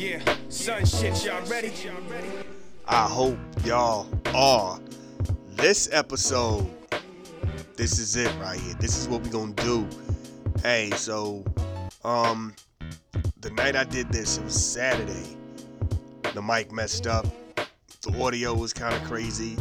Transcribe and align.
Yeah, 0.00 0.18
y'all 0.48 1.42
ready? 1.50 1.72
I 2.88 3.06
hope 3.06 3.36
y'all 3.66 4.08
are. 4.34 4.80
This 5.56 5.90
episode, 5.92 6.70
this 7.76 7.98
is 7.98 8.16
it 8.16 8.34
right 8.40 8.58
here. 8.58 8.72
This 8.80 8.96
is 8.96 9.08
what 9.08 9.20
we 9.20 9.28
gonna 9.28 9.52
do. 9.52 9.86
Hey, 10.62 10.90
so, 10.92 11.44
um, 12.02 12.54
the 13.42 13.50
night 13.50 13.76
I 13.76 13.84
did 13.84 14.10
this, 14.10 14.38
it 14.38 14.44
was 14.44 14.54
Saturday. 14.54 15.36
The 16.32 16.40
mic 16.40 16.72
messed 16.72 17.06
up. 17.06 17.26
The 18.00 18.22
audio 18.22 18.54
was 18.54 18.72
kind 18.72 18.94
of 18.94 19.04
crazy. 19.04 19.58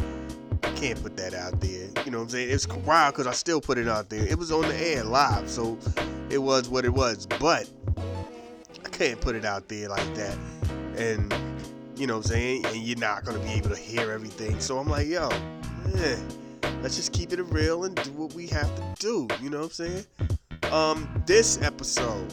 I 0.63 0.71
can't 0.71 1.03
put 1.03 1.17
that 1.17 1.33
out 1.33 1.59
there. 1.59 1.89
You 2.05 2.11
know 2.11 2.19
what 2.19 2.23
I'm 2.23 2.29
saying? 2.29 2.49
It's 2.49 2.65
wild 2.65 3.13
because 3.13 3.27
I 3.27 3.33
still 3.33 3.59
put 3.59 3.77
it 3.77 3.89
out 3.89 4.09
there. 4.09 4.25
It 4.25 4.39
was 4.39 4.53
on 4.53 4.61
the 4.61 4.75
air 4.77 5.03
live, 5.03 5.49
so 5.49 5.77
it 6.29 6.37
was 6.37 6.69
what 6.69 6.85
it 6.85 6.93
was. 6.93 7.25
But 7.25 7.69
Can't 8.99 9.21
put 9.21 9.33
it 9.33 9.45
out 9.45 9.69
there 9.69 9.87
like 9.87 10.13
that. 10.15 10.37
And 10.97 11.33
you 11.95 12.05
know 12.05 12.17
what 12.17 12.25
I'm 12.25 12.31
saying? 12.31 12.65
And 12.65 12.75
you're 12.75 12.97
not 12.97 13.23
gonna 13.23 13.39
be 13.39 13.51
able 13.51 13.69
to 13.69 13.77
hear 13.77 14.11
everything. 14.11 14.59
So 14.59 14.77
I'm 14.77 14.89
like, 14.89 15.07
yo, 15.07 15.29
eh, 15.95 16.17
let's 16.81 16.97
just 16.97 17.13
keep 17.13 17.31
it 17.31 17.41
real 17.43 17.85
and 17.85 17.95
do 17.95 18.11
what 18.11 18.33
we 18.33 18.45
have 18.47 18.75
to 18.75 18.95
do. 18.99 19.25
You 19.41 19.51
know 19.51 19.59
what 19.59 19.67
I'm 19.67 19.71
saying? 19.71 20.05
Um, 20.73 21.23
this 21.25 21.61
episode, 21.61 22.29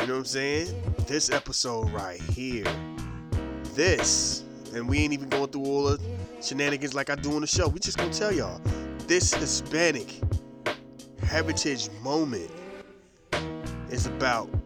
you 0.00 0.06
know 0.06 0.14
what 0.14 0.20
I'm 0.20 0.24
saying? 0.24 0.94
This 1.06 1.30
episode 1.30 1.90
right 1.90 2.18
here, 2.18 2.64
this, 3.74 4.44
and 4.72 4.88
we 4.88 5.00
ain't 5.00 5.12
even 5.12 5.28
going 5.28 5.48
through 5.48 5.66
all 5.66 5.82
the 5.82 6.00
shenanigans 6.40 6.94
like 6.94 7.10
I 7.10 7.14
do 7.14 7.34
on 7.34 7.42
the 7.42 7.46
show. 7.46 7.68
We 7.68 7.78
just 7.78 7.98
gonna 7.98 8.10
tell 8.10 8.32
y'all, 8.32 8.58
this 9.06 9.34
Hispanic 9.34 10.18
heritage 11.24 11.90
moment 12.02 12.50
is 13.90 14.06
about 14.06 14.57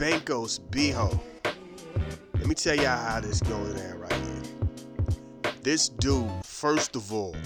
Benkos 0.00 0.60
Biohó. 0.70 1.20
Let 2.32 2.46
me 2.46 2.54
tell 2.54 2.74
y'all 2.74 2.96
how 2.96 3.20
this 3.20 3.42
goes 3.42 3.74
down 3.74 4.00
right 4.00 4.12
here. 4.14 5.52
This 5.62 5.90
dude, 5.90 6.26
first 6.42 6.96
of 6.96 7.12
all, 7.12 7.36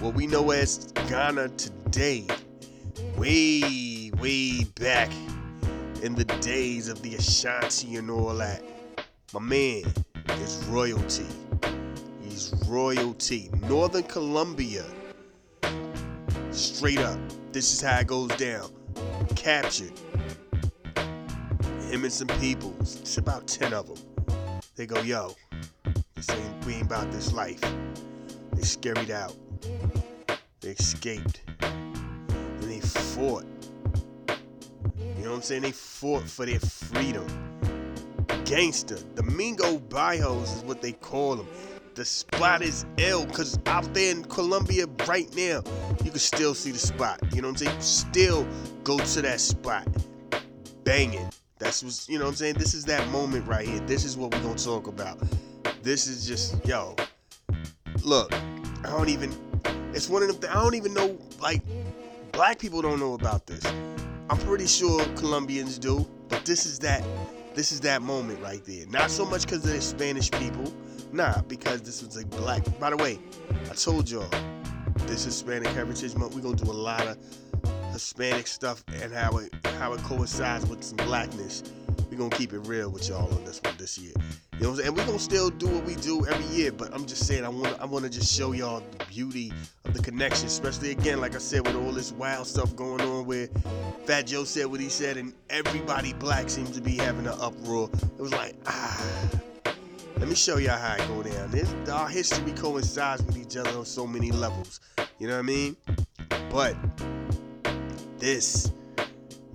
what 0.00 0.14
we 0.14 0.26
know 0.26 0.50
as 0.52 0.90
Ghana 1.10 1.50
today, 1.50 2.26
way, 3.18 4.10
way 4.18 4.64
back 4.80 5.10
in 6.02 6.14
the 6.14 6.24
days 6.40 6.88
of 6.88 7.02
the 7.02 7.16
Ashanti 7.16 7.96
and 7.96 8.10
all 8.10 8.34
that, 8.36 8.62
my 9.34 9.40
man 9.40 9.84
is 10.40 10.64
royalty. 10.70 11.26
He's 12.22 12.54
royalty. 12.66 13.50
Northern 13.68 14.04
Colombia, 14.04 14.86
straight 16.50 17.00
up. 17.00 17.18
This 17.52 17.74
is 17.74 17.82
how 17.82 17.98
it 17.98 18.06
goes 18.06 18.34
down. 18.36 18.70
Captured 19.36 19.92
him 21.92 22.04
and 22.04 22.12
some 22.12 22.28
people, 22.40 22.74
it's 22.80 23.18
about 23.18 23.46
10 23.46 23.74
of 23.74 23.86
them. 23.86 24.60
They 24.76 24.86
go, 24.86 25.02
yo, 25.02 25.36
this 26.14 26.30
ain't, 26.30 26.64
we 26.64 26.74
ain't 26.74 26.86
about 26.86 27.12
this 27.12 27.34
life. 27.34 27.60
They 28.54 28.62
scurried 28.62 29.10
out. 29.10 29.36
They 30.62 30.70
escaped. 30.70 31.42
And 31.60 32.62
they 32.62 32.80
fought. 32.80 33.44
You 34.96 35.24
know 35.24 35.30
what 35.30 35.36
I'm 35.36 35.42
saying? 35.42 35.62
They 35.62 35.72
fought 35.72 36.22
for 36.22 36.46
their 36.46 36.60
freedom. 36.60 37.26
Gangster. 38.46 38.96
Domingo 39.14 39.78
Biohó 39.78 40.42
is 40.42 40.64
what 40.64 40.80
they 40.80 40.92
call 40.92 41.36
them. 41.36 41.48
The 41.94 42.06
spot 42.06 42.62
is 42.62 42.86
ill 42.96 43.26
because 43.26 43.58
out 43.66 43.92
there 43.92 44.12
in 44.12 44.24
Colombia 44.24 44.86
right 45.06 45.28
now, 45.36 45.62
you 46.02 46.10
can 46.10 46.18
still 46.18 46.54
see 46.54 46.70
the 46.70 46.78
spot. 46.78 47.20
You 47.34 47.42
know 47.42 47.48
what 47.48 47.60
I'm 47.60 47.66
saying? 47.66 47.80
Still 47.82 48.46
go 48.82 48.98
to 48.98 49.22
that 49.22 49.40
spot. 49.40 49.86
Banging. 50.84 51.28
That's 51.62 51.84
what 51.84 52.08
you 52.08 52.18
know 52.18 52.24
what 52.24 52.30
I'm 52.30 52.36
saying? 52.36 52.54
This 52.54 52.74
is 52.74 52.84
that 52.86 53.08
moment 53.10 53.46
right 53.46 53.66
here. 53.66 53.78
This 53.86 54.04
is 54.04 54.16
what 54.16 54.34
we're 54.34 54.42
gonna 54.42 54.58
talk 54.58 54.88
about. 54.88 55.16
This 55.80 56.08
is 56.08 56.26
just 56.26 56.66
yo. 56.66 56.96
Look, 58.02 58.32
I 58.32 58.90
don't 58.90 59.08
even 59.08 59.32
it's 59.94 60.08
one 60.08 60.24
of 60.24 60.40
them 60.40 60.50
I 60.50 60.60
don't 60.60 60.74
even 60.74 60.92
know 60.92 61.16
like 61.40 61.62
black 62.32 62.58
people 62.58 62.82
don't 62.82 62.98
know 62.98 63.14
about 63.14 63.46
this. 63.46 63.64
I'm 64.28 64.38
pretty 64.38 64.66
sure 64.66 65.04
Colombians 65.14 65.78
do, 65.78 66.04
but 66.28 66.44
this 66.44 66.66
is 66.66 66.80
that 66.80 67.04
this 67.54 67.70
is 67.70 67.80
that 67.82 68.02
moment 68.02 68.42
right 68.42 68.64
there. 68.64 68.84
Not 68.88 69.12
so 69.12 69.24
much 69.24 69.42
because 69.42 69.64
of 69.64 69.70
the 69.70 69.80
Spanish 69.80 70.32
people, 70.32 70.72
nah, 71.12 71.42
because 71.42 71.80
this 71.80 72.02
was 72.02 72.16
a 72.16 72.26
black. 72.26 72.64
By 72.80 72.90
the 72.90 72.96
way, 72.96 73.20
I 73.70 73.74
told 73.74 74.10
y'all 74.10 74.28
this 75.06 75.26
is 75.26 75.26
Hispanic 75.26 75.68
Heritage 75.68 76.16
Month. 76.16 76.34
We're 76.34 76.40
gonna 76.40 76.56
do 76.56 76.68
a 76.68 76.72
lot 76.72 77.06
of 77.06 77.18
Hispanic 77.92 78.46
stuff 78.46 78.82
and 79.02 79.12
how 79.12 79.38
it 79.38 79.52
how 79.78 79.92
it 79.92 80.02
coincides 80.02 80.66
with 80.66 80.82
some 80.82 80.96
blackness. 80.98 81.62
We're 82.10 82.18
gonna 82.18 82.30
keep 82.36 82.52
it 82.52 82.60
real 82.60 82.90
with 82.90 83.08
y'all 83.08 83.32
on 83.32 83.44
this 83.44 83.60
one 83.64 83.74
this 83.78 83.98
year. 83.98 84.12
You 84.54 84.60
know 84.60 84.70
what 84.70 84.74
I'm 84.74 84.76
saying? 84.76 84.88
And 84.88 84.96
we're 84.96 85.06
gonna 85.06 85.18
still 85.18 85.50
do 85.50 85.66
what 85.66 85.84
we 85.84 85.94
do 85.96 86.26
every 86.26 86.44
year, 86.56 86.72
but 86.72 86.92
I'm 86.94 87.06
just 87.06 87.26
saying 87.26 87.44
I 87.44 87.48
wanna 87.48 87.76
I 87.80 87.84
wanna 87.84 88.08
just 88.08 88.32
show 88.32 88.52
y'all 88.52 88.82
the 88.98 89.04
beauty 89.06 89.52
of 89.84 89.94
the 89.94 90.02
connection, 90.02 90.46
especially 90.46 90.90
again, 90.90 91.20
like 91.20 91.34
I 91.34 91.38
said, 91.38 91.66
with 91.66 91.76
all 91.76 91.92
this 91.92 92.12
wild 92.12 92.46
stuff 92.46 92.74
going 92.76 93.00
on 93.00 93.26
where 93.26 93.48
Fat 94.04 94.26
Joe 94.26 94.44
said 94.44 94.66
what 94.66 94.80
he 94.80 94.88
said 94.88 95.16
and 95.16 95.32
everybody 95.50 96.12
black 96.12 96.50
seems 96.50 96.70
to 96.72 96.80
be 96.80 96.96
having 96.96 97.26
an 97.26 97.38
uproar. 97.40 97.90
It 98.18 98.22
was 98.22 98.32
like, 98.32 98.56
ah. 98.66 99.30
Let 100.18 100.28
me 100.28 100.36
show 100.36 100.58
y'all 100.58 100.78
how 100.78 100.94
it 100.94 101.08
go 101.08 101.22
down. 101.24 101.50
This, 101.50 101.74
our 101.88 102.08
history 102.08 102.52
coincides 102.52 103.24
with 103.24 103.36
each 103.36 103.56
other 103.56 103.76
on 103.76 103.84
so 103.84 104.06
many 104.06 104.30
levels. 104.30 104.78
You 105.18 105.26
know 105.26 105.34
what 105.34 105.40
I 105.40 105.42
mean? 105.42 105.76
But 106.48 106.76
this, 108.22 108.70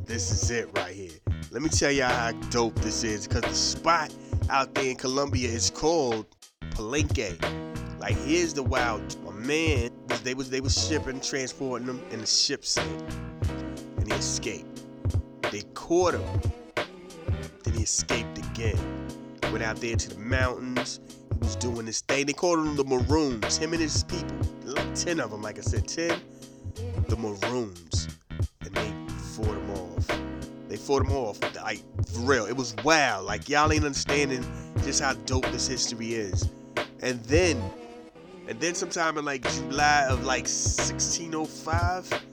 this 0.03 0.29
is 0.29 0.51
it 0.51 0.69
right 0.75 0.93
here. 0.93 1.17
Let 1.51 1.61
me 1.61 1.69
tell 1.69 1.89
y'all 1.89 2.09
how 2.09 2.33
dope 2.49 2.75
this 2.75 3.05
is, 3.05 3.25
because 3.25 3.43
the 3.43 3.55
spot 3.55 4.13
out 4.49 4.75
there 4.75 4.89
in 4.89 4.97
Colombia 4.97 5.47
is 5.47 5.69
called 5.69 6.25
Palenque. 6.71 7.41
Like 8.01 8.17
here's 8.17 8.53
the 8.53 8.63
wild 8.63 9.01
my 9.23 9.31
man 9.31 9.89
they 10.27 10.33
was 10.33 10.49
they 10.49 10.59
was 10.59 10.87
shipping, 10.87 11.21
transporting 11.21 11.87
them, 11.87 12.03
and 12.11 12.19
the 12.19 12.27
ship 12.27 12.65
sank. 12.65 13.01
And 13.95 14.11
he 14.11 14.19
escaped. 14.19 14.83
They 15.49 15.61
caught 15.73 16.15
him. 16.15 16.41
Then 17.63 17.73
he 17.73 17.83
escaped 17.83 18.37
again. 18.37 18.77
Went 19.43 19.63
out 19.63 19.77
there 19.77 19.95
to 19.95 20.09
the 20.09 20.19
mountains. 20.19 20.99
He 21.31 21.39
was 21.39 21.55
doing 21.55 21.85
this 21.85 22.01
thing. 22.01 22.25
They 22.25 22.33
called 22.33 22.59
him 22.59 22.75
the 22.75 22.83
Maroons. 22.83 23.55
Him 23.55 23.71
and 23.71 23.81
his 23.81 24.03
people. 24.03 24.35
Like 24.65 24.93
10 24.93 25.21
of 25.21 25.31
them, 25.31 25.41
like 25.41 25.57
I 25.57 25.61
said, 25.61 25.87
10. 25.87 26.19
The 27.07 27.15
Maroons. 27.15 27.96
Fought 30.87 31.05
him 31.05 31.11
off. 31.11 31.37
Like, 31.61 31.81
for 32.07 32.19
real. 32.19 32.45
It 32.45 32.55
was 32.55 32.73
wild. 32.81 33.25
Like, 33.25 33.49
y'all 33.49 33.69
ain't 33.73 33.83
understanding 33.83 34.41
just 34.85 35.01
how 35.01 35.15
dope 35.25 35.45
this 35.47 35.67
history 35.67 36.13
is. 36.13 36.49
And 37.01 37.21
then, 37.25 37.61
and 38.47 38.57
then 38.61 38.73
sometime 38.73 39.17
in 39.17 39.25
like 39.25 39.43
July 39.51 40.05
of 40.09 40.23
like 40.23 40.43
1605, 40.43 42.23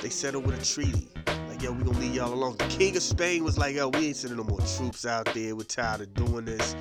they 0.00 0.08
settled 0.08 0.46
with 0.46 0.58
a 0.58 0.64
treaty. 0.64 1.08
Like, 1.46 1.60
yo, 1.60 1.72
we 1.72 1.84
gonna 1.84 1.98
leave 1.98 2.14
y'all 2.14 2.32
alone. 2.32 2.56
The 2.56 2.68
King 2.68 2.96
of 2.96 3.02
Spain 3.02 3.44
was 3.44 3.58
like, 3.58 3.74
yo, 3.74 3.88
we 3.88 4.06
ain't 4.06 4.16
sending 4.16 4.38
no 4.38 4.44
more 4.44 4.60
troops 4.78 5.04
out 5.04 5.26
there. 5.34 5.54
We're 5.54 5.64
tired 5.64 6.00
of 6.00 6.14
doing 6.14 6.46
this. 6.46 6.74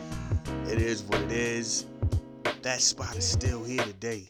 It 0.70 0.82
is 0.82 1.04
what 1.04 1.20
it 1.20 1.34
is. 1.34 1.86
That 2.62 2.80
spot 2.80 3.14
is 3.18 3.26
still 3.26 3.62
here 3.66 3.84
today. 3.84 4.26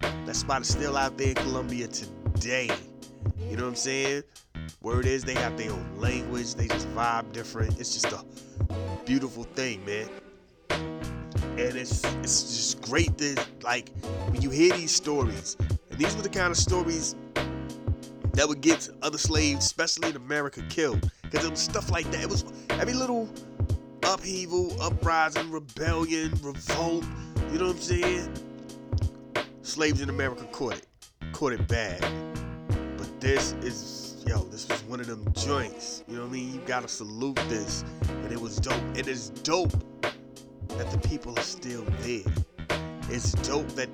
That 0.00 0.34
spot 0.34 0.62
is 0.62 0.68
still 0.68 0.96
out 0.96 1.16
there 1.16 1.28
in 1.28 1.34
Colombia 1.36 1.86
today. 1.86 2.68
You 3.48 3.56
know 3.56 3.62
what 3.62 3.68
I'm 3.70 3.76
saying? 3.76 4.24
Word 4.82 5.06
is 5.06 5.24
they 5.24 5.34
have 5.34 5.56
their 5.56 5.72
own 5.72 5.98
language. 5.98 6.54
They 6.54 6.68
just 6.68 6.88
vibe 6.94 7.32
different. 7.32 7.78
It's 7.80 7.92
just 7.92 8.12
a 8.12 8.24
beautiful 9.04 9.44
thing, 9.44 9.84
man. 9.84 10.08
And 10.70 11.76
it's 11.76 12.04
it's 12.04 12.42
just 12.42 12.82
great 12.82 13.16
that 13.18 13.44
like 13.62 13.90
when 14.28 14.42
you 14.42 14.50
hear 14.50 14.72
these 14.72 14.94
stories, 14.94 15.56
and 15.60 15.98
these 15.98 16.14
were 16.16 16.22
the 16.22 16.28
kind 16.28 16.50
of 16.50 16.56
stories 16.56 17.14
that 18.34 18.46
would 18.46 18.60
get 18.60 18.88
other 19.02 19.18
slaves, 19.18 19.64
especially 19.64 20.10
in 20.10 20.16
America, 20.16 20.62
killed. 20.68 21.10
Because 21.22 21.44
it 21.44 21.50
was 21.50 21.60
stuff 21.60 21.90
like 21.90 22.10
that. 22.10 22.22
It 22.22 22.30
was 22.30 22.44
every 22.70 22.92
little 22.94 23.28
upheaval, 24.04 24.80
uprising, 24.80 25.50
rebellion, 25.50 26.32
revolt. 26.42 27.04
You 27.50 27.58
know 27.58 27.66
what 27.66 27.76
I'm 27.76 27.80
saying? 27.80 28.32
Slaves 29.62 30.00
in 30.00 30.10
America 30.10 30.44
caught 30.52 30.74
it. 30.74 30.86
Caught 31.32 31.54
it 31.54 31.68
bad 31.68 32.00
But 32.96 33.20
this 33.20 33.52
is 33.62 34.05
yo, 34.26 34.40
this 34.44 34.68
was 34.68 34.82
one 34.84 35.00
of 35.00 35.06
them 35.06 35.24
joints. 35.34 36.02
You 36.08 36.16
know 36.16 36.22
what 36.22 36.30
I 36.30 36.32
mean? 36.32 36.54
You 36.54 36.60
gotta 36.66 36.88
salute 36.88 37.36
this. 37.48 37.84
And 38.08 38.32
it 38.32 38.40
was 38.40 38.56
dope. 38.56 38.82
It's 38.94 39.30
dope 39.30 39.72
that 40.68 40.90
the 40.90 40.98
people 41.08 41.38
are 41.38 41.42
still 41.42 41.84
there. 42.00 42.24
It's 43.08 43.32
dope 43.32 43.68
that 43.72 43.88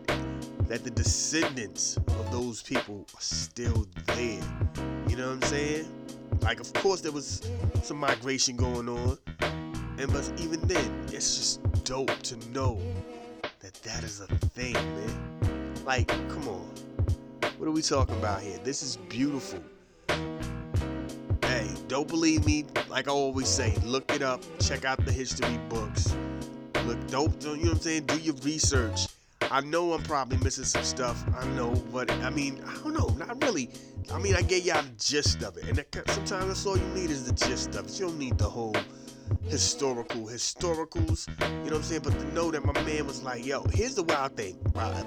that 0.69 0.85
the 0.85 0.91
descendants 0.91 1.97
of 1.97 2.33
those 2.33 2.63
people 2.63 3.07
are 3.15 3.21
still 3.21 3.87
there. 4.07 4.41
You 5.09 5.17
know 5.17 5.29
what 5.29 5.35
I'm 5.35 5.43
saying? 5.43 5.87
Like 6.41 6.61
of 6.61 6.73
course 6.75 7.03
there 7.03 7.13
was 7.13 7.43
some 7.83 7.99
migration 7.99 8.57
going 8.57 8.89
on. 8.89 9.19
And 9.99 10.11
but 10.13 10.33
even 10.39 10.61
then, 10.63 11.05
it's 11.13 11.37
just 11.37 11.85
dope 11.85 12.23
to 12.23 12.37
know 12.51 12.81
that 13.61 13.75
that 13.75 14.03
is 14.03 14.21
a 14.21 14.27
thing, 14.27 14.73
man. 14.73 15.75
Like, 15.85 16.09
come 16.09 16.49
on. 16.49 16.71
What 17.59 17.69
are 17.69 17.73
we 17.73 17.83
talking 17.83 18.17
about 18.17 18.41
here? 18.41 18.59
This 18.65 18.83
is 18.83 18.97
beautiful. 18.97 19.63
Hey, 21.43 21.69
don't 21.89 22.09
believe 22.09 22.45
me, 22.47 22.65
like 22.89 23.09
I 23.09 23.11
always 23.11 23.49
say, 23.49 23.75
look 23.85 24.11
it 24.13 24.23
up, 24.23 24.43
check 24.61 24.85
out 24.85 25.05
the 25.05 25.13
history 25.13 25.59
books. 25.69 26.15
Look, 26.87 27.07
don't, 27.09 27.43
you 27.43 27.49
know 27.49 27.63
what 27.63 27.73
I'm 27.73 27.81
saying? 27.81 28.07
Do 28.07 28.19
your 28.19 28.35
research. 28.43 29.09
I 29.51 29.61
know 29.61 29.93
I'm 29.93 30.03
probably 30.03 30.39
missing 30.39 30.65
some 30.65 30.85
stuff. 30.85 31.23
I 31.37 31.47
know, 31.49 31.75
but 31.93 32.11
I 32.11 32.31
mean, 32.31 32.63
I 32.67 32.75
don't 32.75 32.95
know, 32.95 33.09
not 33.19 33.43
really. 33.43 33.71
I 34.13 34.19
mean, 34.19 34.35
I 34.35 34.43
gave 34.43 34.65
y'all 34.65 34.83
the 34.83 34.89
gist 34.99 35.43
of 35.43 35.57
it, 35.59 35.65
and 35.65 35.77
that, 35.77 36.11
sometimes 36.11 36.47
that's 36.47 36.67
all 36.67 36.77
you 36.77 36.87
need 36.95 37.11
is 37.11 37.25
the 37.25 37.33
gist 37.33 37.75
of 37.75 37.87
it. 37.87 38.01
You 38.01 38.07
don't 38.07 38.19
need 38.19 38.39
the 38.39 38.49
whole 38.49 38.75
historical 39.49 40.23
historicals. 40.23 41.29
You 41.29 41.45
know 41.47 41.63
what 41.63 41.75
I'm 41.75 41.83
saying? 41.83 42.03
But 42.03 42.19
to 42.19 42.35
know 42.35 42.51
that 42.51 42.65
my 42.65 42.73
man 42.83 43.07
was 43.07 43.23
like, 43.23 43.45
yo, 43.45 43.63
here's 43.73 43.95
the 43.95 44.03
wild 44.05 44.37
thing. 44.37 44.57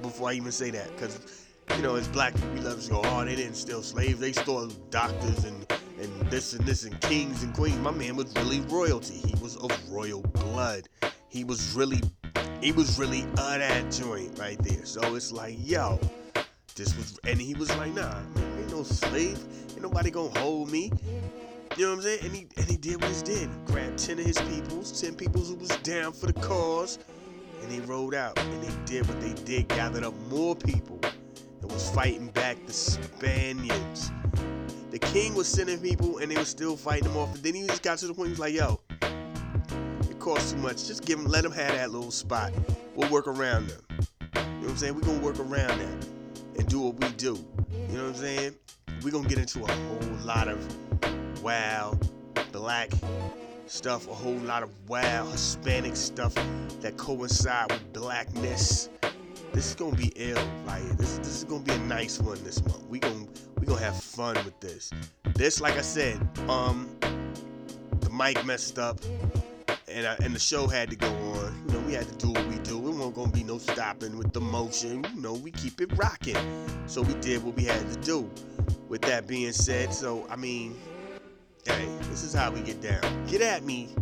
Before 0.01 0.29
I 0.29 0.33
even 0.33 0.51
say 0.51 0.69
that, 0.71 0.95
because 0.95 1.44
you 1.75 1.81
know, 1.81 1.95
as 1.95 2.07
black 2.07 2.33
people, 2.33 2.49
we 2.51 2.59
love 2.61 2.81
to 2.81 2.89
go, 2.89 3.01
oh, 3.03 3.25
they 3.25 3.35
didn't 3.35 3.55
steal 3.55 3.81
slaves. 3.81 4.19
They 4.19 4.31
stole 4.31 4.67
doctors 4.89 5.43
and 5.43 5.65
and 5.99 6.29
this 6.29 6.53
and 6.53 6.65
this 6.65 6.83
and 6.83 6.99
kings 7.01 7.43
and 7.43 7.53
queens. 7.53 7.77
My 7.79 7.91
man 7.91 8.15
was 8.15 8.33
really 8.35 8.61
royalty. 8.61 9.15
He 9.15 9.33
was 9.41 9.55
of 9.57 9.71
royal 9.89 10.21
blood. 10.21 10.87
He 11.29 11.43
was 11.43 11.73
really, 11.73 12.01
he 12.61 12.71
was 12.71 12.99
really 12.99 13.23
of 13.23 13.35
that 13.35 13.91
joint 13.91 14.37
right 14.37 14.57
there. 14.59 14.85
So 14.85 15.15
it's 15.15 15.31
like, 15.31 15.55
yo, 15.59 15.99
this 16.75 16.95
was, 16.97 17.19
and 17.25 17.39
he 17.39 17.53
was 17.53 17.75
like, 17.77 17.93
nah, 17.93 18.19
man, 18.35 18.59
ain't 18.59 18.71
no 18.71 18.83
slave. 18.83 19.39
Ain't 19.71 19.81
nobody 19.81 20.11
gonna 20.11 20.37
hold 20.39 20.71
me. 20.71 20.91
You 21.77 21.85
know 21.85 21.89
what 21.89 21.97
I'm 21.97 22.01
saying? 22.03 22.19
And 22.23 22.33
he 22.33 22.47
and 22.57 22.65
he 22.65 22.77
did 22.77 23.01
what 23.01 23.11
he 23.11 23.21
did. 23.23 23.49
He 23.49 23.73
grabbed 23.73 23.97
ten 23.97 24.19
of 24.19 24.25
his 24.25 24.37
peoples, 24.37 25.01
ten 25.01 25.15
peoples 25.15 25.49
who 25.49 25.55
was 25.55 25.75
down 25.77 26.13
for 26.13 26.27
the 26.27 26.33
cause, 26.33 26.99
and 27.61 27.71
they 27.71 27.79
rode 27.85 28.13
out. 28.13 28.39
And 28.39 28.63
they 28.63 28.73
did 28.85 29.07
what 29.07 29.19
they 29.19 29.33
did, 29.43 29.67
gathered 29.67 30.03
up 30.03 30.13
more 30.29 30.55
people 30.55 31.01
and 31.65 31.73
was 31.73 31.89
fighting 31.89 32.27
back 32.27 32.63
the 32.65 32.73
Spaniards. 32.73 34.11
The 34.91 34.99
king 34.99 35.33
was 35.33 35.47
sending 35.47 35.79
people 35.79 36.19
and 36.19 36.31
they 36.31 36.35
were 36.35 36.45
still 36.45 36.77
fighting 36.77 37.07
them 37.07 37.17
off. 37.17 37.33
And 37.35 37.43
then 37.43 37.55
he 37.55 37.65
just 37.65 37.81
got 37.81 37.97
to 37.99 38.07
the 38.07 38.13
point 38.13 38.27
he 38.27 38.31
was 38.31 38.39
like, 38.39 38.53
yo, 38.53 38.79
it 40.09 40.19
costs 40.19 40.51
too 40.51 40.59
much. 40.59 40.87
Just 40.87 41.05
give 41.05 41.17
them, 41.17 41.27
let 41.27 41.43
them 41.43 41.51
have 41.51 41.73
that 41.73 41.91
little 41.91 42.11
spot. 42.11 42.53
We'll 42.95 43.09
work 43.09 43.27
around 43.27 43.67
them. 43.67 43.81
You 43.89 44.41
know 44.41 44.43
what 44.59 44.69
I'm 44.69 44.77
saying? 44.77 44.95
We're 44.95 45.01
going 45.01 45.19
to 45.19 45.25
work 45.25 45.39
around 45.39 45.79
that 45.79 46.07
and 46.57 46.67
do 46.67 46.79
what 46.81 46.95
we 46.95 47.09
do. 47.13 47.37
You 47.89 47.97
know 47.97 48.03
what 48.03 48.09
I'm 48.09 48.15
saying? 48.15 48.55
We're 49.03 49.11
going 49.11 49.23
to 49.23 49.29
get 49.29 49.39
into 49.39 49.63
a 49.63 49.71
whole 49.71 50.17
lot 50.23 50.47
of 50.47 51.43
wow, 51.43 51.97
black 52.51 52.91
stuff, 53.67 54.07
a 54.07 54.13
whole 54.13 54.37
lot 54.37 54.63
of 54.63 54.69
wow, 54.87 55.25
Hispanic 55.31 55.95
stuff 55.95 56.33
that 56.81 56.95
coincide 56.97 57.71
with 57.71 57.93
blackness. 57.93 58.89
This 59.55 59.69
is 59.69 59.75
gonna 59.75 59.95
be 59.95 60.11
ill. 60.17 60.37
Like 60.67 60.83
this, 60.97 61.17
this 61.19 61.29
is 61.29 61.45
gonna 61.45 61.63
be 61.63 61.71
a 61.71 61.77
nice 61.77 62.19
one 62.19 62.43
this 62.43 62.61
month. 62.65 62.85
We 62.89 62.99
gonna 62.99 63.25
we 63.57 63.65
gonna 63.65 63.79
have 63.79 63.95
fun 63.95 64.35
with 64.43 64.59
this. 64.59 64.91
This, 65.33 65.61
like 65.61 65.77
I 65.77 65.81
said, 65.81 66.19
um, 66.49 66.89
the 68.01 68.09
mic 68.09 68.45
messed 68.45 68.77
up, 68.77 68.99
and 69.87 70.05
I, 70.05 70.17
and 70.21 70.35
the 70.35 70.39
show 70.39 70.67
had 70.67 70.89
to 70.89 70.97
go 70.97 71.07
on. 71.07 71.63
You 71.67 71.73
know, 71.73 71.79
we 71.87 71.93
had 71.93 72.05
to 72.05 72.15
do 72.15 72.33
what 72.33 72.45
we 72.47 72.57
do. 72.59 72.77
It 72.79 72.81
wasn't 72.81 73.15
gonna 73.15 73.31
be 73.31 73.45
no 73.45 73.57
stopping 73.57 74.17
with 74.17 74.33
the 74.33 74.41
motion. 74.41 75.05
You 75.15 75.21
know, 75.21 75.35
we 75.35 75.51
keep 75.51 75.79
it 75.79 75.89
rocking. 75.95 76.35
So 76.87 77.01
we 77.01 77.13
did 77.15 77.41
what 77.41 77.55
we 77.55 77.63
had 77.63 77.89
to 77.93 77.99
do. 78.01 78.29
With 78.89 79.03
that 79.03 79.25
being 79.25 79.53
said, 79.53 79.93
so 79.93 80.27
I 80.29 80.35
mean, 80.35 80.77
hey, 81.65 81.87
this 82.09 82.23
is 82.23 82.33
how 82.33 82.51
we 82.51 82.59
get 82.59 82.81
down. 82.81 83.25
Get 83.25 83.41
at 83.41 83.63
me 83.63 83.95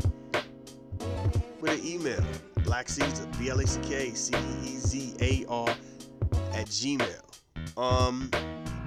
with 1.62 1.80
an 1.80 1.86
email. 1.86 2.26
Black 2.64 2.90
Caesar, 2.90 3.28
B 3.38 3.50
L 3.50 3.60
A 3.60 3.68
C 3.68 3.80
K 3.82 4.12
C 4.12 4.34
E 4.34 4.68
E 4.68 4.78
Z 4.78 5.16
A 5.22 5.46
R 5.50 5.70
at 6.54 6.68
Gmail. 6.68 7.78
Um, 7.78 8.30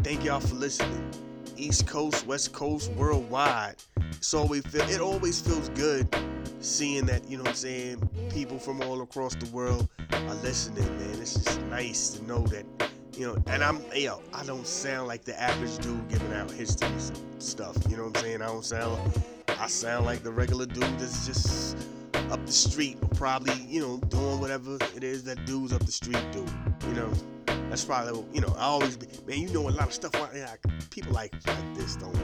thank 0.02 0.24
y'all 0.24 0.40
for 0.40 0.54
listening. 0.54 1.10
East 1.56 1.86
Coast, 1.86 2.26
West 2.26 2.52
Coast, 2.52 2.90
worldwide. 2.92 3.76
It's 4.12 4.34
always 4.34 4.66
feel, 4.66 4.82
it 4.82 5.00
always 5.00 5.40
feels 5.40 5.68
good 5.70 6.14
seeing 6.60 7.06
that, 7.06 7.28
you 7.30 7.36
know 7.36 7.44
what 7.44 7.50
I'm 7.50 7.56
saying, 7.56 8.08
people 8.30 8.58
from 8.58 8.82
all 8.82 9.02
across 9.02 9.34
the 9.34 9.46
world 9.46 9.88
are 10.12 10.34
listening, 10.36 10.84
man. 10.98 11.20
It's 11.20 11.34
just 11.34 11.60
nice 11.62 12.10
to 12.10 12.24
know 12.26 12.42
that, 12.48 12.66
you 13.16 13.26
know, 13.26 13.42
and 13.46 13.62
I'm, 13.62 13.80
yo, 13.94 14.20
I 14.32 14.44
don't 14.44 14.66
sound 14.66 15.08
like 15.08 15.24
the 15.24 15.40
average 15.40 15.78
dude 15.78 16.08
giving 16.08 16.32
out 16.32 16.50
history 16.50 16.88
stuff, 17.38 17.76
you 17.88 17.96
know 17.96 18.04
what 18.04 18.16
I'm 18.18 18.22
saying? 18.22 18.42
I 18.42 18.46
don't 18.46 18.64
sound, 18.64 18.98
I 19.60 19.66
sound 19.68 20.06
like 20.06 20.22
the 20.22 20.32
regular 20.32 20.66
dude 20.66 20.98
that's 20.98 21.26
just 21.26 21.76
up 22.30 22.44
the 22.46 22.52
street 22.52 22.98
or 23.02 23.08
probably, 23.08 23.54
you 23.66 23.80
know, 23.80 23.98
doing 24.08 24.40
whatever 24.40 24.78
it 24.94 25.04
is 25.04 25.24
that 25.24 25.44
dudes 25.46 25.72
up 25.72 25.84
the 25.84 25.92
street 25.92 26.24
do. 26.32 26.44
You 26.88 26.94
know, 26.94 27.12
that's 27.68 27.84
probably, 27.84 28.24
you 28.32 28.40
know, 28.40 28.54
I 28.58 28.64
always 28.64 28.96
be, 28.96 29.06
man, 29.26 29.38
you 29.38 29.48
know 29.52 29.68
a 29.68 29.70
lot 29.70 29.88
of 29.88 29.92
stuff. 29.92 30.14
Like, 30.14 30.60
people 30.90 31.12
like, 31.12 31.34
like 31.46 31.74
this 31.74 31.96
don't, 31.96 32.14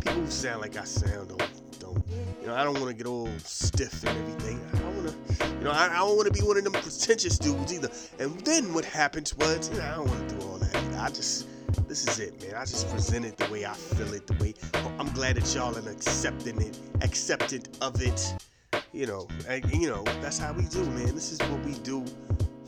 people 0.00 0.20
who 0.20 0.26
sound 0.28 0.60
like 0.60 0.76
I 0.76 0.84
sound 0.84 1.30
don't, 1.30 1.78
don't, 1.78 2.04
you 2.40 2.46
know, 2.46 2.54
I 2.54 2.64
don't 2.64 2.78
want 2.80 2.88
to 2.88 2.94
get 2.94 3.06
all 3.06 3.28
stiff 3.38 4.04
and 4.04 4.16
everything. 4.18 4.60
I 4.72 4.78
don't 4.78 4.96
want 4.96 5.08
to, 5.08 5.48
you 5.48 5.64
know, 5.64 5.70
I, 5.70 5.88
I 5.90 5.96
don't 5.98 6.16
want 6.16 6.32
to 6.32 6.40
be 6.40 6.46
one 6.46 6.56
of 6.56 6.64
them 6.64 6.72
pretentious 6.72 7.38
dudes 7.38 7.72
either. 7.72 7.90
And 8.18 8.38
then 8.40 8.74
what 8.74 8.84
happens 8.84 9.34
was, 9.36 9.70
you 9.70 9.78
know, 9.78 9.84
I 9.84 9.94
don't 9.96 10.08
want 10.08 10.28
to 10.28 10.34
do 10.36 10.46
all 10.46 10.58
that. 10.58 10.76
I 10.98 11.08
just, 11.08 11.48
this 11.88 12.06
is 12.06 12.18
it, 12.20 12.42
man. 12.42 12.54
I 12.54 12.64
just 12.64 12.88
present 12.90 13.24
it 13.24 13.36
the 13.36 13.50
way 13.50 13.64
I 13.64 13.74
feel 13.74 14.12
it, 14.14 14.26
the 14.26 14.34
way 14.34 14.54
I'm 14.98 15.10
glad 15.12 15.36
that 15.36 15.54
y'all 15.54 15.76
are 15.76 15.90
accepting 15.90 16.60
it, 16.60 16.78
accepted 17.02 17.68
of 17.80 18.00
it 18.02 18.34
you 18.92 19.06
know, 19.06 19.26
and, 19.48 19.64
you 19.72 19.88
know, 19.88 20.02
that's 20.20 20.38
how 20.38 20.52
we 20.52 20.64
do, 20.64 20.84
man. 20.90 21.14
This 21.14 21.32
is 21.32 21.38
what 21.48 21.64
we 21.64 21.74
do. 21.78 22.04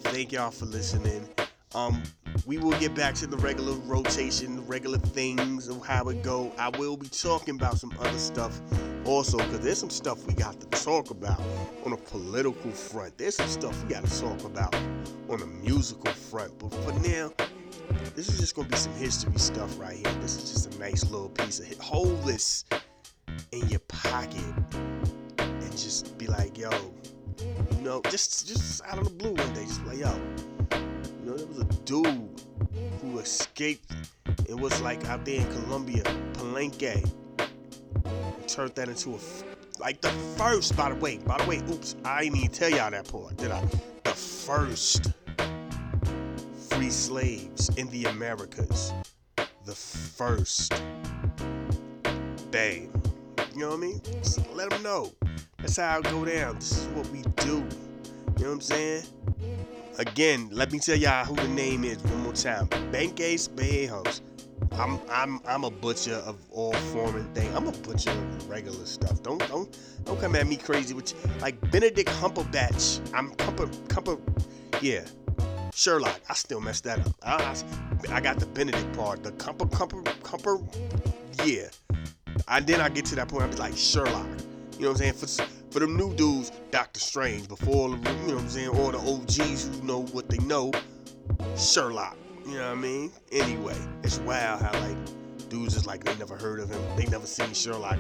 Thank 0.01 0.33
y'all 0.33 0.51
for 0.51 0.67
listening. 0.67 1.29
Um, 1.75 2.03
we 2.47 2.59
will 2.59 2.79
get 2.79 2.95
back 2.95 3.15
to 3.17 3.27
the 3.27 3.37
regular 3.39 3.75
rotation, 3.87 4.57
the 4.57 4.63
regular 4.63 4.99
things 4.99 5.69
of 5.69 5.85
how 5.85 6.09
it 6.09 6.23
go. 6.23 6.53
I 6.59 6.69
will 6.79 6.97
be 6.97 7.09
talking 7.09 7.57
about 7.57 7.79
some 7.79 7.93
other 7.99 8.19
stuff 8.19 8.61
also, 9.05 9.39
because 9.39 9.61
there's 9.61 9.79
some 9.79 9.91
stuff 9.91 10.27
we 10.27 10.35
got 10.35 10.59
to 10.61 10.67
talk 10.83 11.11
about 11.11 11.41
on 11.85 11.93
a 11.93 11.97
political 11.97 12.71
front. 12.71 13.19
There's 13.19 13.37
some 13.37 13.49
stuff 13.49 13.83
we 13.83 13.91
got 13.91 14.05
to 14.05 14.21
talk 14.21 14.45
about 14.45 14.75
on 15.29 15.43
a 15.43 15.47
musical 15.47 16.13
front. 16.13 16.59
But 16.59 16.73
for 16.73 16.93
now, 17.01 17.33
this 18.15 18.29
is 18.29 18.39
just 18.39 18.55
gonna 18.55 18.69
be 18.69 18.77
some 18.77 18.95
history 18.95 19.37
stuff 19.39 19.79
right 19.79 19.97
here. 19.97 20.15
This 20.21 20.37
is 20.37 20.53
just 20.53 20.75
a 20.75 20.79
nice 20.79 21.11
little 21.11 21.29
piece 21.29 21.61
of 21.61 21.71
it. 21.71 21.79
Hold 21.79 22.23
this 22.25 22.65
in 23.53 23.69
your 23.69 23.81
pocket 23.81 24.55
just 25.83 26.17
be 26.19 26.27
like, 26.27 26.57
yo, 26.59 26.71
you 27.41 27.81
know, 27.83 28.01
just 28.11 28.47
just 28.47 28.83
out 28.85 28.99
of 28.99 29.05
the 29.05 29.11
blue 29.11 29.33
one 29.33 29.53
day, 29.55 29.65
just 29.65 29.85
like, 29.87 29.99
yo, 29.99 30.15
you 30.73 31.31
know, 31.31 31.37
there 31.37 31.47
was 31.47 31.59
a 31.59 31.65
dude 31.85 32.41
who 33.01 33.19
escaped 33.19 33.93
and 34.49 34.61
was 34.61 34.81
like 34.83 35.05
out 35.07 35.25
there 35.25 35.41
in 35.41 35.53
Colombia, 35.53 36.03
Palenque, 36.35 37.03
and 38.05 38.49
turned 38.49 38.75
that 38.75 38.89
into 38.89 39.15
a 39.15 39.19
like 39.81 40.01
the 40.01 40.11
first, 40.39 40.77
by 40.77 40.91
the 40.91 40.95
way, 40.97 41.19
by 41.19 41.39
the 41.39 41.47
way, 41.47 41.59
oops, 41.71 41.97
I 42.05 42.25
didn't 42.25 42.39
even 42.39 42.51
tell 42.51 42.71
y'all 42.71 42.91
that 42.91 43.11
part, 43.11 43.37
did 43.37 43.51
I? 43.51 43.65
The 44.05 44.11
first 44.11 45.13
free 46.71 46.91
slaves 46.91 47.71
in 47.77 47.89
the 47.91 48.05
Americas. 48.07 48.93
The 49.65 49.75
first. 49.75 50.73
Bang. 52.51 52.91
You 53.55 53.61
know 53.61 53.71
what 53.71 53.77
I 53.77 53.81
mean? 53.81 54.01
Just 54.23 54.49
let 54.53 54.71
them 54.71 54.83
know. 54.83 55.13
That's 55.65 55.79
how 55.79 56.01
it 56.01 56.05
go 56.05 56.27
down. 56.27 56.57
This 56.57 56.77
is 56.77 56.87
what 56.89 57.09
we 57.09 57.23
do. 57.37 57.47
You 57.47 57.55
know 57.55 57.65
what 58.37 58.45
I'm 58.49 58.61
saying? 58.61 59.05
Again, 59.97 60.51
let 60.53 60.71
me 60.73 60.79
tell 60.79 60.95
y'all 60.95 61.25
who 61.25 61.35
the 61.37 61.49
name 61.49 61.85
is 61.85 61.97
one 62.03 62.23
more 62.23 62.35
time. 62.35 62.69
Benke 62.93 63.33
Spejos. 63.37 64.21
I'm 64.73 65.01
I'm 65.11 65.41
I'm 65.49 65.65
a 65.65 65.71
butcher 65.71 66.17
of 66.17 66.37
all 66.51 66.75
form 66.75 67.17
and 67.17 67.35
thing. 67.35 67.51
I'm 67.57 67.67
a 67.67 67.73
butcher 67.73 68.11
of 68.11 68.51
regular 68.51 68.85
stuff. 68.85 69.23
Don't 69.23 69.39
don't 69.49 69.75
don't 70.05 70.21
come 70.21 70.37
at 70.37 70.47
me 70.47 70.57
crazy 70.59 70.93
with 70.93 71.15
like 71.41 71.59
Benedict 71.71 72.11
Cumberbatch. 72.11 73.01
I'm 73.15 73.35
Cumber 73.37 73.67
Cumber 73.89 74.19
yeah. 74.83 75.07
Sherlock. 75.73 76.21
I 76.29 76.35
still 76.35 76.61
messed 76.61 76.85
that 76.85 76.99
up. 76.99 77.15
I, 77.23 77.55
I, 78.11 78.17
I 78.17 78.21
got 78.21 78.39
the 78.39 78.45
Benedict 78.45 78.93
part. 78.93 79.23
The 79.23 79.33
Cumber 79.33 79.65
Cumber 79.69 80.03
Cumber 80.23 80.59
yeah. 81.43 81.69
And 82.49 82.67
then 82.67 82.83
I 82.83 82.91
get 82.91 83.07
to 83.07 83.15
that 83.15 83.29
point, 83.29 83.45
I'm 83.45 83.51
like 83.53 83.75
Sherlock. 83.75 84.27
You 84.77 84.83
know 84.83 84.89
what 84.93 85.01
I'm 85.03 85.15
saying? 85.15 85.15
For, 85.15 85.27
for 85.71 85.79
them 85.81 85.97
new 85.97 86.15
dudes, 86.15 86.51
Doctor 86.71 87.01
Strange, 87.01 87.49
before, 87.49 87.91
you 87.91 87.97
know 87.97 88.35
what 88.35 88.39
I'm 88.39 88.49
saying, 88.49 88.69
all 88.69 88.91
the 88.91 88.99
OGs 88.99 89.69
who 89.69 89.87
know 89.87 90.03
what 90.07 90.29
they 90.29 90.39
know, 90.39 90.73
Sherlock. 91.57 92.17
You 92.45 92.55
know 92.55 92.69
what 92.69 92.79
I 92.79 92.81
mean? 92.81 93.13
Anyway, 93.33 93.77
it's 94.03 94.19
wild 94.21 94.63
how, 94.63 94.73
like, 94.81 94.97
dudes 95.49 95.77
is 95.77 95.87
like, 95.87 96.03
they 96.05 96.15
never 96.17 96.37
heard 96.37 96.61
of 96.61 96.71
him. 96.71 96.81
They 96.97 97.07
never 97.07 97.27
seen 97.27 97.53
Sherlock. 97.55 97.99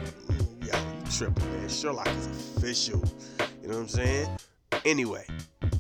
Yeah, 0.62 0.78
you 0.78 1.11
tripping, 1.11 1.50
man. 1.52 1.69
Sherlock 1.69 2.09
is 2.09 2.26
official. 2.57 3.02
You 3.62 3.69
know 3.69 3.75
what 3.75 3.83
I'm 3.83 3.88
saying? 3.88 4.28
Anyway, 4.85 5.26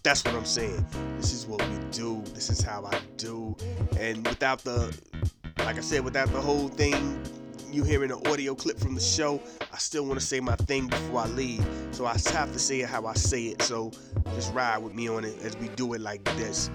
that's 0.02 0.24
what 0.24 0.34
I'm 0.34 0.44
saying. 0.44 0.86
This 1.16 1.32
is 1.32 1.46
what 1.46 1.60
we 1.68 1.76
do. 1.90 2.22
This 2.34 2.50
is 2.50 2.62
how 2.62 2.84
I 2.84 3.00
do. 3.16 3.56
And 3.98 4.26
without 4.26 4.62
the, 4.64 4.96
like 5.58 5.76
I 5.76 5.80
said, 5.80 6.04
without 6.04 6.30
the 6.32 6.40
whole 6.40 6.68
thing 6.68 7.20
you 7.74 7.84
hearing 7.84 8.10
an 8.10 8.20
audio 8.26 8.54
clip 8.54 8.78
from 8.78 8.94
the 8.94 9.00
show, 9.00 9.42
I 9.72 9.78
still 9.78 10.06
want 10.06 10.20
to 10.20 10.24
say 10.24 10.40
my 10.40 10.56
thing 10.56 10.86
before 10.86 11.20
I 11.20 11.26
leave. 11.28 11.66
So 11.90 12.06
I 12.06 12.12
have 12.32 12.52
to 12.52 12.58
say 12.58 12.80
it 12.80 12.88
how 12.88 13.06
I 13.06 13.14
say 13.14 13.46
it. 13.46 13.62
So 13.62 13.90
just 14.34 14.54
ride 14.54 14.78
with 14.78 14.94
me 14.94 15.08
on 15.08 15.24
it 15.24 15.42
as 15.42 15.56
we 15.56 15.68
do 15.68 15.94
it 15.94 16.00
like 16.00 16.22
this. 16.36 16.70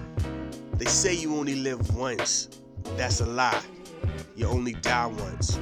They 0.74 0.84
say 0.84 1.14
you 1.14 1.36
only 1.36 1.56
live 1.56 1.94
once. 1.96 2.48
That's 2.96 3.20
a 3.20 3.26
lie. 3.26 3.62
You 4.36 4.46
only 4.46 4.72
die 4.74 5.06
once. 5.06 5.58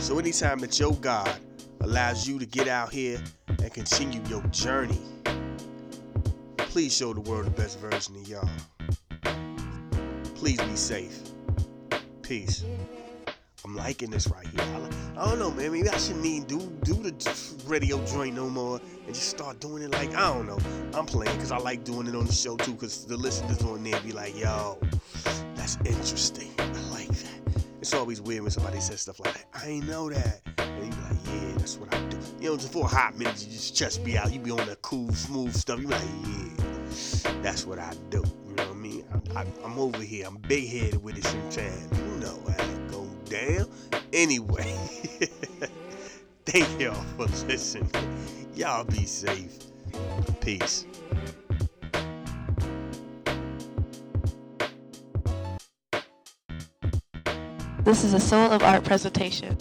So 0.00 0.18
anytime 0.18 0.58
that 0.60 0.78
your 0.78 0.94
God 0.94 1.32
allows 1.80 2.26
you 2.26 2.38
to 2.38 2.46
get 2.46 2.66
out 2.66 2.92
here 2.92 3.22
and 3.48 3.72
continue 3.72 4.20
your 4.28 4.42
journey. 4.48 5.00
Please 6.56 6.96
show 6.96 7.12
the 7.12 7.20
world 7.20 7.46
the 7.46 7.50
best 7.50 7.78
version 7.78 8.16
of 8.16 8.28
y'all. 8.28 8.48
Please 10.34 10.60
be 10.60 10.76
safe. 10.76 11.20
Peace. 12.22 12.64
I'm 13.64 13.74
liking 13.74 14.10
this 14.10 14.28
right 14.28 14.46
here. 14.46 14.60
I, 14.60 15.22
I 15.22 15.28
don't 15.28 15.38
know, 15.38 15.50
man. 15.50 15.72
Maybe 15.72 15.88
I 15.88 15.96
shouldn't 15.96 16.26
even 16.26 16.46
do 16.46 16.58
do 16.82 16.94
the 16.94 17.64
radio 17.66 18.04
joint 18.04 18.36
no 18.36 18.50
more 18.50 18.78
and 19.06 19.14
just 19.14 19.30
start 19.30 19.58
doing 19.58 19.82
it 19.82 19.90
like 19.90 20.14
I 20.14 20.32
don't 20.34 20.46
know. 20.46 20.58
I'm 20.92 21.06
playing 21.06 21.34
because 21.36 21.50
I 21.50 21.56
like 21.56 21.82
doing 21.82 22.06
it 22.06 22.14
on 22.14 22.26
the 22.26 22.32
show 22.32 22.58
too. 22.58 22.72
Because 22.72 23.06
the 23.06 23.16
listeners 23.16 23.62
on 23.62 23.82
there 23.82 23.98
be 24.02 24.12
like, 24.12 24.38
"Yo, 24.38 24.78
that's 25.54 25.76
interesting. 25.86 26.52
I 26.58 26.64
like 26.90 27.08
that." 27.08 27.64
It's 27.80 27.94
always 27.94 28.20
weird 28.20 28.42
when 28.42 28.50
somebody 28.50 28.80
says 28.80 29.00
stuff 29.00 29.18
like 29.20 29.32
that. 29.32 29.46
I 29.54 29.68
ain't 29.68 29.88
know 29.88 30.10
that. 30.10 30.42
And 30.58 30.84
you 30.84 30.90
be 30.90 31.02
like, 31.02 31.26
"Yeah, 31.26 31.52
that's 31.56 31.78
what 31.78 31.94
I 31.94 32.02
do." 32.08 32.18
You 32.40 32.50
know, 32.50 32.56
just 32.56 32.70
for 32.70 32.84
a 32.84 32.88
hot 32.88 33.16
minute, 33.16 33.42
you 33.46 33.50
just 33.50 33.74
chest 33.74 34.04
be 34.04 34.18
out. 34.18 34.30
You 34.30 34.40
be 34.40 34.50
on 34.50 34.66
that 34.66 34.82
cool, 34.82 35.10
smooth 35.14 35.54
stuff. 35.54 35.80
You 35.80 35.88
be 35.88 35.94
like, 35.94 36.02
"Yeah, 36.26 37.32
that's 37.40 37.64
what 37.64 37.78
I 37.78 37.94
do." 38.10 38.22
You 38.46 38.56
know 38.56 38.64
what 38.64 38.72
I 38.72 38.78
mean? 38.78 39.04
I, 39.34 39.46
am 39.64 39.78
over 39.78 40.02
here. 40.02 40.26
I'm 40.26 40.36
big 40.36 40.68
headed 40.68 41.02
with 41.02 41.16
it 41.16 41.24
sometimes. 41.24 41.98
You 41.98 42.20
know, 42.20 42.38
I 42.46 42.83
down. 43.24 43.66
Anyway, 44.12 44.76
thank 46.46 46.80
y'all 46.80 46.94
for 47.16 47.26
listening. 47.46 47.90
Y'all 48.54 48.84
be 48.84 49.04
safe. 49.06 49.58
Peace. 50.40 50.86
This 57.84 58.02
is 58.02 58.14
a 58.14 58.20
Soul 58.20 58.50
of 58.50 58.62
Art 58.62 58.82
presentation. 58.84 59.56